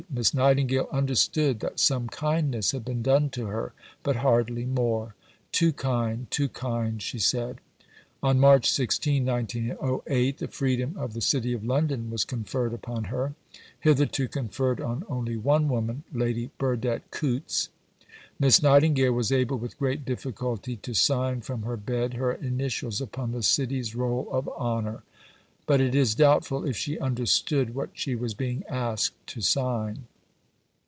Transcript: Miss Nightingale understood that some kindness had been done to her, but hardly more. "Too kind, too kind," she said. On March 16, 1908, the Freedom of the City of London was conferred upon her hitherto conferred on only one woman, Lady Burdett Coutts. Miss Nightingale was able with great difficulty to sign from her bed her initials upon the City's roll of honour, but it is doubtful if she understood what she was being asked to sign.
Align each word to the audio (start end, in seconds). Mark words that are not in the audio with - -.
Miss 0.09 0.33
Nightingale 0.33 0.89
understood 0.91 1.61
that 1.61 1.79
some 1.79 2.09
kindness 2.09 2.71
had 2.71 2.83
been 2.83 3.01
done 3.01 3.29
to 3.29 3.45
her, 3.45 3.71
but 4.03 4.17
hardly 4.17 4.65
more. 4.65 5.15
"Too 5.53 5.71
kind, 5.71 6.29
too 6.29 6.49
kind," 6.49 7.01
she 7.01 7.17
said. 7.17 7.59
On 8.21 8.37
March 8.39 8.69
16, 8.69 9.23
1908, 9.25 10.37
the 10.39 10.47
Freedom 10.49 10.97
of 10.97 11.13
the 11.13 11.21
City 11.21 11.53
of 11.53 11.63
London 11.63 12.09
was 12.09 12.25
conferred 12.25 12.73
upon 12.73 13.05
her 13.05 13.35
hitherto 13.79 14.27
conferred 14.27 14.81
on 14.81 15.05
only 15.07 15.37
one 15.37 15.69
woman, 15.69 16.03
Lady 16.13 16.49
Burdett 16.57 17.09
Coutts. 17.11 17.69
Miss 18.37 18.61
Nightingale 18.61 19.13
was 19.13 19.31
able 19.31 19.57
with 19.59 19.79
great 19.79 20.03
difficulty 20.03 20.75
to 20.77 20.93
sign 20.93 21.39
from 21.41 21.61
her 21.61 21.77
bed 21.77 22.15
her 22.15 22.33
initials 22.33 22.99
upon 23.01 23.31
the 23.31 23.43
City's 23.43 23.95
roll 23.95 24.27
of 24.31 24.49
honour, 24.49 25.03
but 25.67 25.79
it 25.79 25.95
is 25.95 26.15
doubtful 26.15 26.65
if 26.65 26.75
she 26.75 26.99
understood 26.99 27.73
what 27.73 27.89
she 27.93 28.13
was 28.13 28.33
being 28.33 28.61
asked 28.67 29.13
to 29.25 29.39
sign. 29.39 30.05